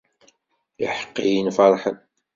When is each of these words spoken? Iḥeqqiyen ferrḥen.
Iḥeqqiyen 0.85 1.49
ferrḥen. 1.57 1.97